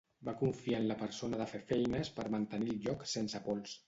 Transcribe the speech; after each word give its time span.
Va 0.27 0.33
confiar 0.37 0.77
en 0.77 0.85
la 0.91 0.95
persona 1.01 1.39
de 1.41 1.45
fer 1.51 1.61
feines 1.71 2.09
per 2.15 2.25
mantenir 2.37 2.73
el 2.73 2.81
lloc 2.87 3.05
sense 3.13 3.43
pols. 3.49 3.77